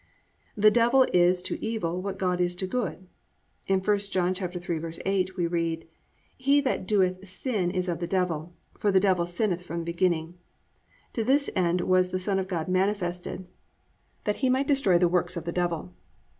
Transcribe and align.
2. 0.55 0.61
The 0.61 0.71
Devil 0.71 1.05
is 1.13 1.43
to 1.43 1.63
evil 1.63 2.01
what 2.01 2.17
God 2.17 2.41
is 2.41 2.55
to 2.55 2.65
good. 2.65 3.07
In 3.67 3.83
I 3.87 3.95
John 3.97 4.33
3:8, 4.33 5.35
we 5.37 5.45
read: 5.45 5.87
+"He 6.39 6.59
that 6.59 6.87
doeth 6.87 7.27
sin 7.27 7.69
is 7.69 7.87
of 7.87 7.99
the 7.99 8.07
devil; 8.07 8.55
for 8.79 8.89
the 8.91 8.99
devil 8.99 9.27
sinneth 9.27 9.61
from 9.63 9.81
the 9.81 9.85
beginning. 9.91 10.39
To 11.13 11.23
this 11.23 11.51
end 11.55 11.81
was 11.81 12.09
the 12.09 12.17
son 12.17 12.39
of 12.39 12.47
God 12.47 12.67
manifested, 12.67 13.45
that 14.23 14.37
he 14.37 14.49
might 14.49 14.67
destroy 14.67 14.97
the 14.97 15.07
works 15.07 15.37
of 15.37 15.45
the 15.45 15.51
devil." 15.51 15.93